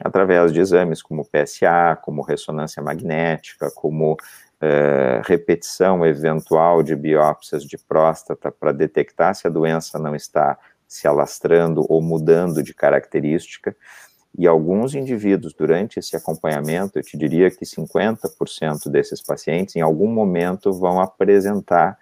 [0.00, 4.16] através de exames como PSA, como ressonância magnética, como
[4.60, 11.06] é, repetição eventual de biópsias de próstata para detectar se a doença não está se
[11.06, 13.76] alastrando ou mudando de característica.
[14.38, 20.08] E alguns indivíduos, durante esse acompanhamento, eu te diria que 50% desses pacientes, em algum
[20.08, 21.98] momento, vão apresentar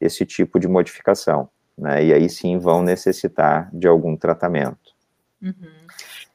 [0.00, 2.04] esse tipo de modificação, né?
[2.04, 4.94] E aí sim vão necessitar de algum tratamento.
[5.42, 5.52] Uhum.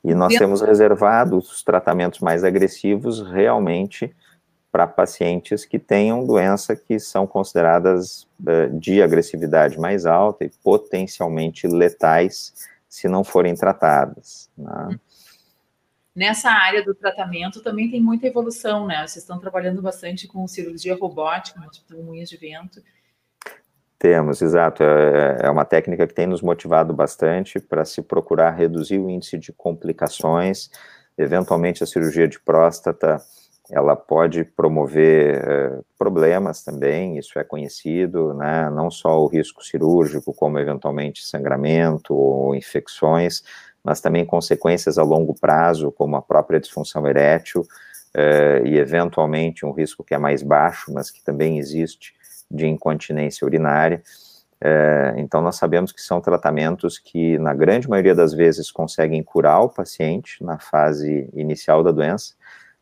[0.03, 4.15] E nós temos reservado os tratamentos mais agressivos realmente
[4.71, 11.67] para pacientes que tenham doença que são consideradas uh, de agressividade mais alta e potencialmente
[11.67, 12.53] letais
[12.87, 14.49] se não forem tratadas.
[14.57, 14.99] Né?
[16.15, 18.97] Nessa área do tratamento também tem muita evolução, né?
[19.07, 22.81] Vocês estão trabalhando bastante com cirurgia robótica no Hospital Moinhos de Vento.
[23.99, 24.81] Temos, exato.
[24.81, 29.37] É, é uma técnica que tem nos motivado bastante para se procurar reduzir o índice
[29.37, 30.71] de complicações.
[31.17, 33.21] Eventualmente, a cirurgia de próstata
[33.69, 40.33] ela pode promover uh, problemas também, isso é conhecido, né, não só o risco cirúrgico,
[40.33, 43.43] como eventualmente sangramento ou infecções,
[43.83, 47.63] mas também consequências a longo prazo, como a própria disfunção erétil,
[48.65, 52.15] e eventualmente um risco que é mais baixo, mas que também existe,
[52.49, 54.01] de incontinência urinária.
[54.61, 59.61] Uh, então, nós sabemos que são tratamentos que, na grande maioria das vezes, conseguem curar
[59.61, 62.33] o paciente na fase inicial da doença,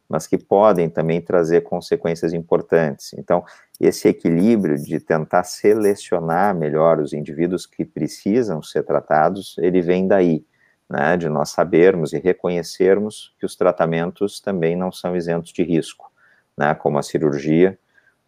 [0.09, 3.13] mas que podem também trazer consequências importantes.
[3.13, 3.43] Então,
[3.79, 10.43] esse equilíbrio de tentar selecionar melhor os indivíduos que precisam ser tratados, ele vem daí,
[10.89, 16.09] né, de nós sabermos e reconhecermos que os tratamentos também não são isentos de risco,
[16.57, 17.77] né, como a cirurgia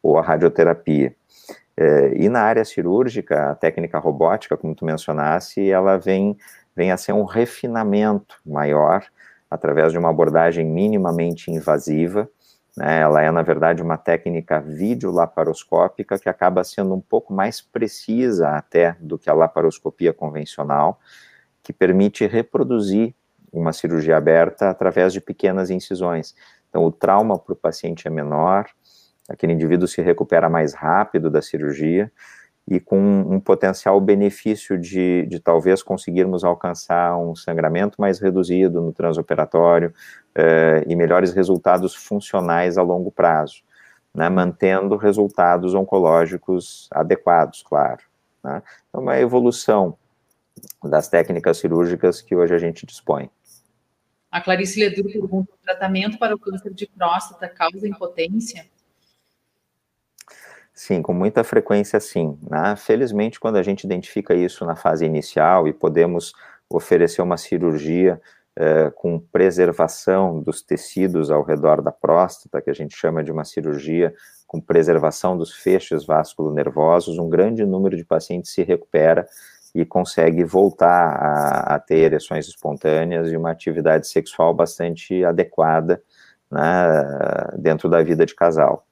[0.04, 1.16] ou a radioterapia.
[1.82, 6.38] É, e na área cirúrgica, a técnica robótica, como tu mencionasse, ela vem,
[6.76, 9.02] vem a ser um refinamento maior
[9.50, 12.30] através de uma abordagem minimamente invasiva.
[12.76, 13.00] Né?
[13.00, 18.98] Ela é, na verdade, uma técnica videolaparoscópica que acaba sendo um pouco mais precisa até
[19.00, 21.00] do que a laparoscopia convencional,
[21.64, 23.16] que permite reproduzir
[23.54, 26.36] uma cirurgia aberta através de pequenas incisões.
[26.70, 28.66] Então, o trauma para o paciente é menor,
[29.30, 32.12] aquele indivíduo se recupera mais rápido da cirurgia,
[32.70, 38.94] e com um potencial benefício de, de talvez conseguirmos alcançar um sangramento mais reduzido no
[38.94, 39.92] transoperatório
[40.36, 43.64] eh, e melhores resultados funcionais a longo prazo,
[44.14, 48.04] né, mantendo resultados oncológicos adequados, claro.
[48.44, 48.62] Né?
[48.88, 49.98] Então, uma evolução
[50.84, 53.32] das técnicas cirúrgicas que hoje a gente dispõe.
[54.30, 58.68] A Clarice Ledur pergunta: o tratamento para o câncer de próstata causa impotência?
[60.82, 62.40] Sim, com muita frequência, sim.
[62.50, 62.74] Né?
[62.78, 66.32] Felizmente, quando a gente identifica isso na fase inicial e podemos
[66.70, 68.20] oferecer uma cirurgia
[68.56, 73.44] eh, com preservação dos tecidos ao redor da próstata, que a gente chama de uma
[73.44, 74.14] cirurgia
[74.48, 79.28] com preservação dos feixes vasculonervosos, um grande número de pacientes se recupera
[79.76, 86.02] e consegue voltar a, a ter ereções espontâneas e uma atividade sexual bastante adequada
[86.50, 87.04] né,
[87.58, 88.88] dentro da vida de casal.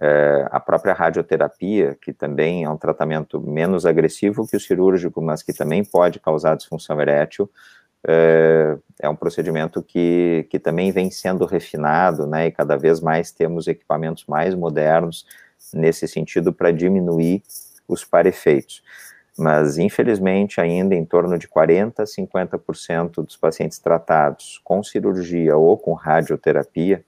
[0.00, 5.42] É, a própria radioterapia, que também é um tratamento menos agressivo que o cirúrgico, mas
[5.42, 7.50] que também pode causar disfunção erétil,
[8.06, 13.30] é, é, um procedimento que, que também vem sendo refinado, né, e cada vez mais
[13.30, 15.26] temos equipamentos mais modernos
[15.72, 17.42] nesse sentido para diminuir
[17.86, 18.82] os parefeitos.
[19.38, 25.78] Mas, infelizmente, ainda em torno de 40% a 50% dos pacientes tratados com cirurgia ou
[25.78, 27.02] com radioterapia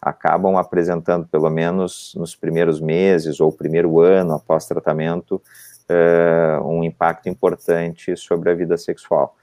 [0.00, 5.42] acabam apresentando, pelo menos nos primeiros meses ou primeiro ano após tratamento,
[5.88, 9.36] uh, um impacto importante sobre a vida sexual.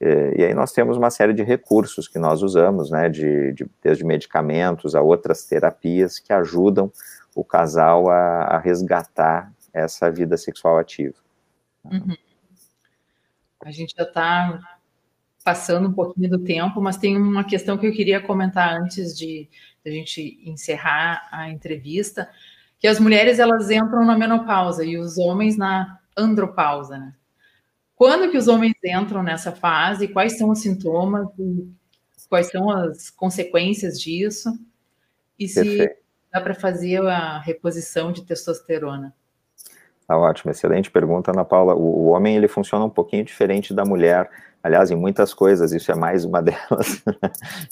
[0.00, 3.66] Uh, e aí nós temos uma série de recursos que nós usamos, né, de, de,
[3.82, 6.90] desde medicamentos a outras terapias que ajudam
[7.34, 11.14] o casal a, a resgatar essa vida sexual ativa.
[11.84, 12.16] Uhum.
[13.64, 14.77] A gente já está
[15.48, 19.48] passando um pouquinho do tempo, mas tem uma questão que eu queria comentar antes de,
[19.82, 22.28] de a gente encerrar a entrevista,
[22.78, 27.14] que as mulheres elas entram na menopausa e os homens na andropausa, né?
[27.96, 30.08] Quando que os homens entram nessa fase?
[30.08, 31.26] Quais são os sintomas?
[32.28, 34.52] Quais são as consequências disso?
[35.38, 35.96] E se Perfeito.
[36.30, 39.14] dá para fazer a reposição de testosterona?
[40.06, 41.74] Tá ótimo, excelente pergunta, Ana Paula.
[41.74, 44.30] O, o, homem ele funciona um pouquinho diferente da mulher.
[44.62, 47.02] Aliás, em muitas coisas, isso é mais uma delas.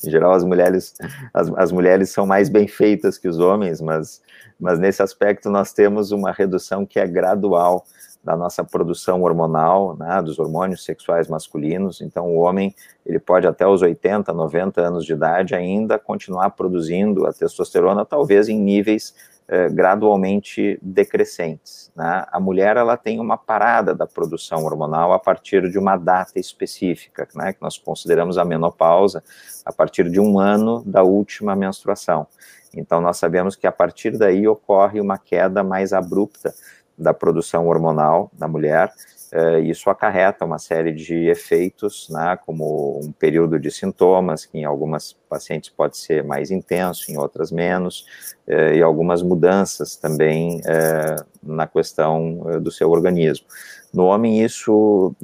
[0.05, 0.95] em geral, as mulheres,
[1.35, 4.23] as, as, mulheres são mais bem feitas que os homens, mas,
[4.59, 7.85] mas nesse aspecto nós temos uma redução que é gradual
[8.23, 12.01] da nossa produção hormonal, né, dos hormônios sexuais masculinos.
[12.01, 17.25] Então, o homem ele pode até os 80, 90 anos de idade ainda continuar produzindo
[17.25, 19.15] a testosterona, talvez em níveis
[19.49, 21.93] eh, gradualmente decrescentes.
[21.95, 22.27] Né?
[22.33, 27.29] A mulher ela tem uma parada da produção hormonal a partir de uma data específica,
[27.35, 29.23] né, que nós consideramos a menopausa,
[29.65, 32.27] a partir de um ano da última menstruação.
[32.75, 36.53] Então, nós sabemos que a partir daí ocorre uma queda mais abrupta
[36.99, 38.93] da produção hormonal da mulher,
[39.33, 44.65] Uh, isso acarreta uma série de efeitos, né, como um período de sintomas, que em
[44.65, 48.07] algumas pacientes pode ser mais intenso, em outras menos,
[48.47, 53.47] uh, e algumas mudanças também uh, na questão do seu organismo.
[53.93, 55.15] No homem, isso,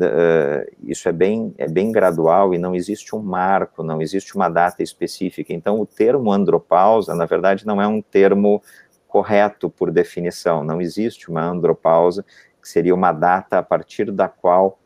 [0.83, 4.83] isso é, bem, é bem gradual e não existe um marco, não existe uma data
[4.83, 5.53] específica.
[5.53, 8.63] Então, o termo andropausa, na verdade, não é um termo
[9.07, 12.25] correto por definição, não existe uma andropausa
[12.63, 14.79] que seria uma data a partir da qual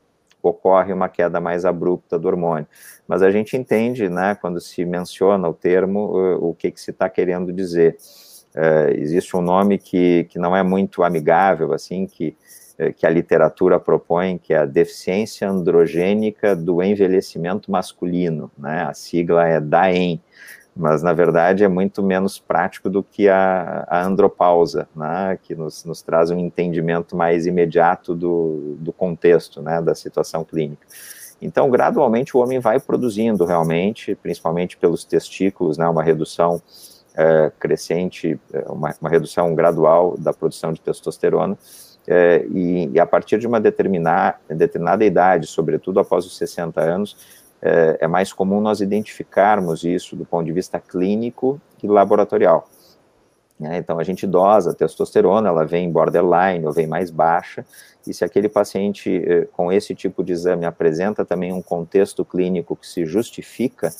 [0.43, 2.67] ocorre uma queda mais abrupta do hormônio.
[3.07, 7.09] Mas a gente entende, né, quando se menciona o termo, o, que, que se está
[7.09, 7.97] querendo dizer.
[8.55, 12.35] É, existe um nome que, que não é muito amigável, assim, que,
[12.79, 18.95] é, que a literatura propõe, que é a deficiência androgênica do envelhecimento masculino, né, a
[18.95, 20.23] sigla é DAEM,
[20.77, 25.85] mas na verdade é muito menos prático do que a, a andropausa, né, que nos,
[25.85, 30.87] nos, traz um entendimento mais imediato do, do contexto, né, da situação clínica.
[31.41, 36.61] Então, gradualmente, o homem vai produzindo realmente, principalmente pelos testículos, né, uma redução
[37.15, 41.57] é, crescente, é, uma, uma, redução gradual da produção de testosterona,
[42.07, 47.17] é, e, e, a partir de uma determinada, determinada idade, sobretudo após os 60 anos,
[47.63, 52.69] é, é mais comum nós identificarmos isso do ponto de vista clínico e laboratorial.
[53.59, 53.79] Né?
[53.79, 57.65] Então, a gente dosa a testosterona, ela vem borderline ou vem mais baixa,
[58.07, 62.77] e se aquele paciente eh, com esse tipo de exame apresenta também um contexto clínico
[62.77, 63.91] que se justifica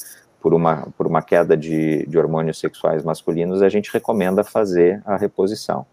[0.41, 5.17] por uma, por uma queda de, de hormônios sexuais masculinos, a gente recomenda fazer a
[5.17, 5.87] reposição.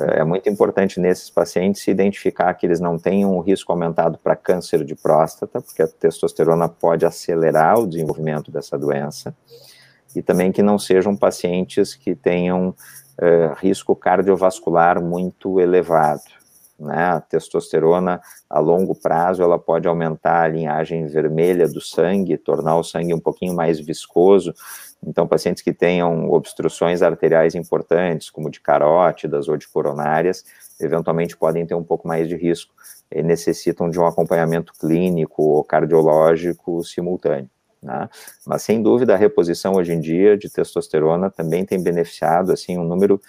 [0.00, 4.34] É muito importante nesses pacientes se identificar que eles não têm um risco aumentado para
[4.34, 9.34] câncer de próstata, porque a testosterona pode acelerar o desenvolvimento dessa doença
[10.16, 16.22] e também que não sejam pacientes que tenham uh, risco cardiovascular muito elevado.
[16.84, 16.96] Né?
[16.96, 22.84] A testosterona, a longo prazo, ela pode aumentar a linhagem vermelha do sangue, tornar o
[22.84, 24.54] sangue um pouquinho mais viscoso.
[25.06, 30.44] Então, pacientes que tenham obstruções arteriais importantes, como de carótidas ou de coronárias,
[30.80, 32.72] eventualmente podem ter um pouco mais de risco
[33.10, 37.50] e necessitam de um acompanhamento clínico ou cardiológico simultâneo.
[37.82, 38.08] Né?
[38.46, 42.84] Mas sem dúvida a reposição hoje em dia de testosterona também tem beneficiado assim um
[42.84, 43.20] número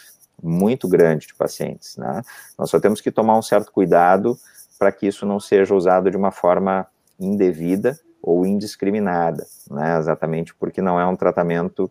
[0.42, 1.98] muito grande de pacientes.
[1.98, 2.22] Né?
[2.58, 4.38] Nós só temos que tomar um certo cuidado
[4.78, 6.88] para que isso não seja usado de uma forma
[7.20, 9.98] indevida ou indiscriminada, né?
[9.98, 11.90] exatamente porque não é um tratamento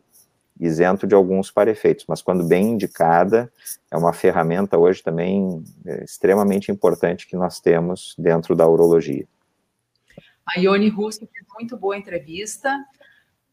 [0.59, 3.53] isento de alguns parefeitos, mas quando bem indicada,
[3.91, 9.27] é uma ferramenta hoje também é, extremamente importante que nós temos dentro da urologia.
[10.47, 12.71] A Ione Russo fez muito boa entrevista.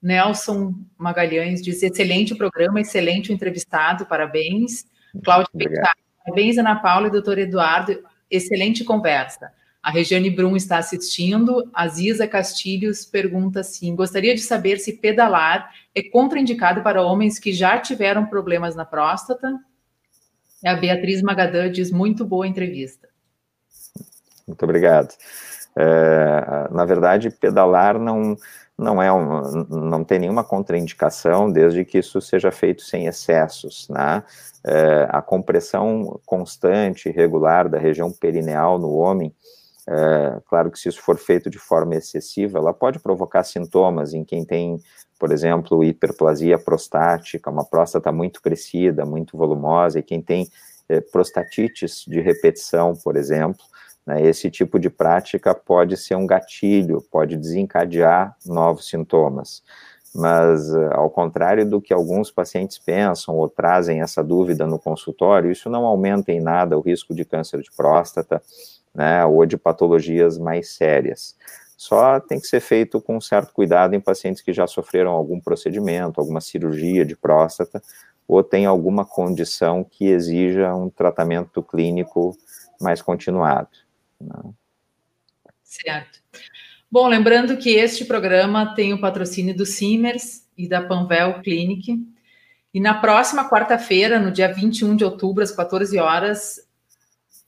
[0.01, 4.85] Nelson Magalhães diz: excelente programa, excelente entrevistado, parabéns.
[5.23, 9.51] Cláudio Pictar, parabéns, Ana Paula e doutor Eduardo, excelente conversa.
[9.83, 11.69] A Regiane Brum está assistindo.
[11.73, 17.51] A Ziza Castilhos pergunta assim: gostaria de saber se pedalar é contraindicado para homens que
[17.51, 19.59] já tiveram problemas na próstata?
[20.63, 23.09] A Beatriz Magadã diz: muito boa entrevista.
[24.47, 25.15] Muito obrigado.
[25.75, 28.35] É, na verdade, pedalar não,
[28.81, 34.23] não, é um, não tem nenhuma contraindicação, desde que isso seja feito sem excessos, né?
[34.63, 39.33] É, a compressão constante e regular da região perineal no homem,
[39.87, 44.23] é, claro que se isso for feito de forma excessiva, ela pode provocar sintomas em
[44.23, 44.79] quem tem,
[45.19, 50.47] por exemplo, hiperplasia prostática, uma próstata muito crescida, muito volumosa, e quem tem
[50.87, 53.63] é, prostatites de repetição, por exemplo,
[54.05, 59.63] né, esse tipo de prática pode ser um gatilho, pode desencadear novos sintomas.
[60.13, 65.51] Mas, eh, ao contrário do que alguns pacientes pensam ou trazem essa dúvida no consultório,
[65.51, 68.41] isso não aumenta em nada o risco de câncer de próstata,
[68.93, 71.35] né, ou de patologias mais sérias.
[71.77, 76.19] Só tem que ser feito com certo cuidado em pacientes que já sofreram algum procedimento,
[76.19, 77.81] alguma cirurgia de próstata,
[78.27, 82.37] ou tem alguma condição que exija um tratamento clínico
[82.79, 83.69] mais continuado.
[84.21, 84.55] Não.
[85.63, 86.19] Certo.
[86.89, 91.97] Bom, lembrando que este programa tem o patrocínio do Simers e da Panvel Clinic.
[92.73, 96.59] E na próxima quarta-feira, no dia 21 de outubro, às 14 horas,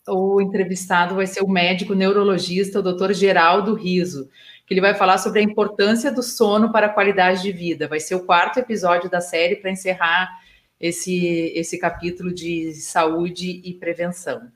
[0.07, 3.13] o entrevistado vai ser o médico neurologista, o Dr.
[3.13, 4.29] Geraldo Riso,
[4.65, 7.87] que ele vai falar sobre a importância do sono para a qualidade de vida.
[7.87, 10.29] Vai ser o quarto episódio da série para encerrar
[10.79, 14.49] esse, esse capítulo de saúde e prevenção.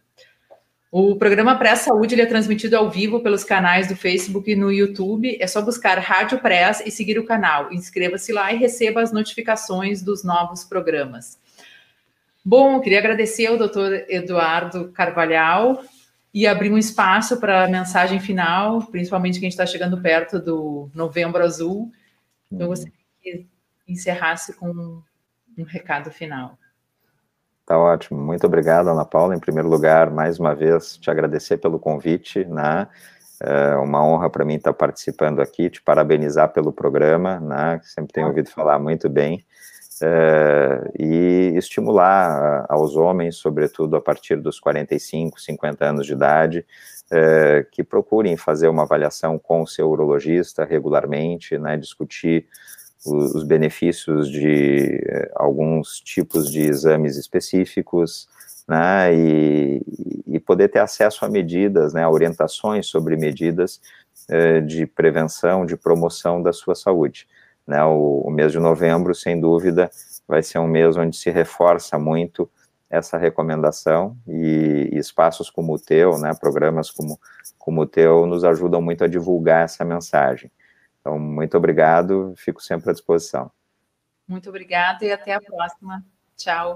[0.99, 5.37] O programa Pré-Saúde é transmitido ao vivo pelos canais do Facebook e no YouTube.
[5.39, 7.71] É só buscar Rádio Press e seguir o canal.
[7.71, 11.39] Inscreva-se lá e receba as notificações dos novos programas.
[12.43, 15.83] Bom, queria agradecer ao doutor Eduardo Carvalhal
[16.33, 20.39] e abrir um espaço para a mensagem final, principalmente que a gente está chegando perto
[20.39, 21.91] do Novembro Azul.
[22.51, 23.45] Então, eu gostaria que
[23.87, 25.03] encerrasse com
[25.55, 26.57] um recado final.
[27.67, 28.17] Tá ótimo.
[28.17, 29.35] Muito obrigado, Ana Paula.
[29.35, 32.87] Em primeiro lugar, mais uma vez, te agradecer pelo convite, né?
[33.41, 37.81] É uma honra para mim estar participando aqui, te parabenizar pelo programa, né?
[37.83, 39.45] Sempre tenho ouvido falar muito bem.
[40.01, 46.65] É, e estimular aos homens, sobretudo a partir dos 45, 50 anos de idade,
[47.11, 52.47] é, que procurem fazer uma avaliação com o seu urologista regularmente, né, discutir
[53.05, 58.27] os benefícios de eh, alguns tipos de exames específicos,
[58.67, 59.81] né, e,
[60.27, 63.79] e, poder ter acesso a medidas, né, a orientações sobre medidas
[64.29, 67.27] eh, de prevenção, de promoção da sua saúde.
[67.65, 69.89] Né, o, o, mês de novembro, sem dúvida,
[70.27, 72.49] vai ser um mês onde se reforça muito
[72.89, 77.19] essa recomendação e, e espaços como o teu, né, programas como,
[77.57, 80.51] como o teu, nos ajudam muito a divulgar essa mensagem.
[81.07, 83.49] Então, muito obrigado, fico sempre à disposição.
[84.27, 86.03] Muito obrigada e até a próxima.
[86.35, 86.75] Tchau.